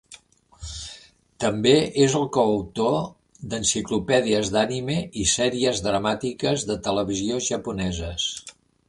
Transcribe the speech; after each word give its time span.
També 1.43 1.73
és 2.05 2.15
el 2.19 2.23
coautor 2.37 2.97
d'enciclopèdies 3.51 4.49
d'anime 4.55 4.97
i 5.25 5.27
sèries 5.35 5.83
dramàtiques 5.89 6.65
de 6.71 6.79
televisió 6.89 7.39
japoneses. 7.51 8.27